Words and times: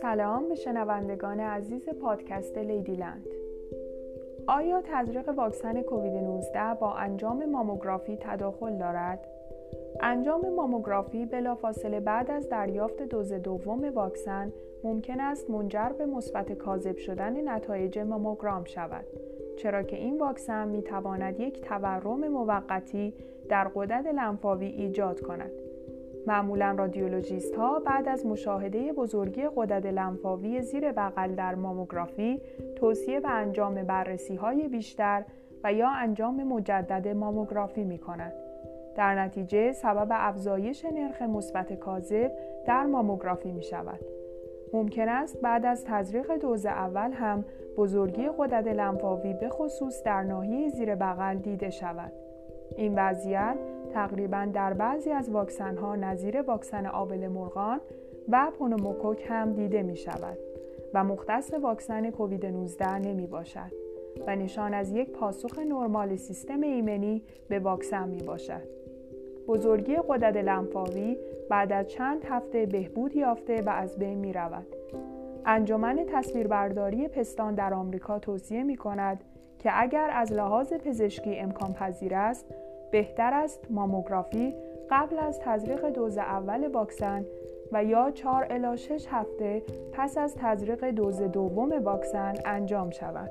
سلام 0.00 0.48
به 0.48 0.54
شنوندگان 0.54 1.40
عزیز 1.40 1.88
پادکست 1.88 2.58
لیدیلند 2.58 3.26
آیا 4.46 4.82
تزریق 4.84 5.28
واکسن 5.28 5.82
کووید 5.82 6.12
19 6.12 6.74
با 6.80 6.94
انجام 6.94 7.50
ماموگرافی 7.50 8.18
تداخل 8.20 8.78
دارد؟ 8.78 9.26
انجام 10.00 10.54
ماموگرافی 10.54 11.26
بلافاصله 11.26 12.00
بعد 12.00 12.30
از 12.30 12.48
دریافت 12.48 13.02
دوز 13.02 13.32
دوم 13.32 13.84
واکسن 13.94 14.52
ممکن 14.84 15.20
است 15.20 15.50
منجر 15.50 15.88
به 15.88 16.06
مثبت 16.06 16.52
کاذب 16.52 16.96
شدن 16.96 17.48
نتایج 17.48 17.98
ماموگرام 17.98 18.64
شود 18.64 19.04
چرا 19.56 19.82
که 19.82 19.96
این 19.96 20.18
واکسن 20.18 20.68
می 20.68 20.82
تواند 20.82 21.40
یک 21.40 21.60
تورم 21.60 22.28
موقتی 22.28 23.14
در 23.48 23.68
قدرت 23.74 24.06
لنفاوی 24.06 24.66
ایجاد 24.66 25.20
کند 25.20 25.50
معمولا 26.26 26.74
رادیولوژیست 26.78 27.54
ها 27.54 27.78
بعد 27.78 28.08
از 28.08 28.26
مشاهده 28.26 28.92
بزرگی 28.92 29.42
قدرت 29.56 29.86
لنفاوی 29.86 30.62
زیر 30.62 30.92
بغل 30.92 31.34
در 31.34 31.54
ماموگرافی 31.54 32.40
توصیه 32.76 33.20
به 33.20 33.30
انجام 33.30 33.74
بررسی 33.74 34.34
های 34.34 34.68
بیشتر 34.68 35.24
و 35.64 35.72
یا 35.72 35.88
انجام 35.90 36.44
مجدد 36.44 37.08
ماموگرافی 37.08 37.84
می 37.84 37.98
کنند. 37.98 38.32
در 38.96 39.14
نتیجه 39.14 39.72
سبب 39.72 40.08
افزایش 40.10 40.84
نرخ 40.84 41.22
مثبت 41.22 41.72
کاذب 41.72 42.32
در 42.66 42.86
ماموگرافی 42.86 43.52
می 43.52 43.62
شود. 43.62 44.21
ممکن 44.72 45.08
است 45.08 45.40
بعد 45.40 45.66
از 45.66 45.84
تزریق 45.84 46.36
دوز 46.36 46.66
اول 46.66 47.12
هم 47.12 47.44
بزرگی 47.76 48.28
قدرت 48.38 48.66
لنفاوی 48.66 49.34
به 49.34 49.48
خصوص 49.48 50.02
در 50.02 50.22
ناحیه 50.22 50.68
زیر 50.68 50.94
بغل 50.94 51.38
دیده 51.38 51.70
شود. 51.70 52.12
این 52.76 52.94
وضعیت 52.96 53.56
تقریبا 53.94 54.48
در 54.52 54.72
بعضی 54.72 55.10
از 55.10 55.30
واکسن 55.30 55.76
ها 55.76 55.96
نظیر 55.96 56.42
واکسن 56.42 56.86
آبل 56.86 57.28
مرغان 57.28 57.80
و 58.28 58.50
پونوموکوک 58.58 59.24
هم 59.28 59.52
دیده 59.52 59.82
می 59.82 59.96
شود 59.96 60.38
و 60.94 61.04
مختص 61.04 61.54
واکسن 61.54 62.10
کووید 62.10 62.46
19 62.46 62.98
نمی 62.98 63.26
باشد 63.26 63.72
و 64.26 64.36
نشان 64.36 64.74
از 64.74 64.92
یک 64.92 65.10
پاسخ 65.10 65.58
نرمال 65.58 66.16
سیستم 66.16 66.60
ایمنی 66.60 67.22
به 67.48 67.58
واکسن 67.58 68.08
می 68.08 68.22
باشد. 68.22 68.81
بزرگی 69.48 69.96
قدرت 70.08 70.36
لنفاوی 70.36 71.16
بعد 71.48 71.72
از 71.72 71.88
چند 71.88 72.24
هفته 72.24 72.66
بهبود 72.66 73.16
یافته 73.16 73.62
و 73.62 73.70
از 73.70 73.98
بین 73.98 74.18
می 74.18 74.32
رود. 74.32 74.66
انجمن 75.46 76.06
تصویربرداری 76.12 77.08
پستان 77.08 77.54
در 77.54 77.74
آمریکا 77.74 78.18
توصیه 78.18 78.62
می 78.62 78.76
کند 78.76 79.24
که 79.58 79.70
اگر 79.72 80.10
از 80.12 80.32
لحاظ 80.32 80.72
پزشکی 80.72 81.36
امکان 81.36 81.72
پذیر 81.72 82.14
است 82.14 82.46
بهتر 82.90 83.34
است 83.34 83.66
ماموگرافی 83.70 84.54
قبل 84.90 85.18
از 85.18 85.40
تزریق 85.40 85.90
دوز 85.90 86.18
اول 86.18 86.66
واکسن 86.66 87.24
و 87.72 87.84
یا 87.84 88.10
4 88.10 88.46
الی 88.50 88.76
6 88.76 89.06
هفته 89.10 89.62
پس 89.92 90.18
از 90.18 90.34
تزریق 90.36 90.90
دوز 90.90 91.22
دوم 91.22 91.84
واکسن 91.84 92.34
انجام 92.44 92.90
شود. 92.90 93.30